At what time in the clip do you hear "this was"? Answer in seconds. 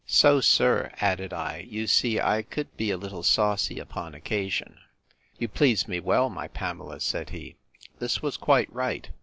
7.99-8.35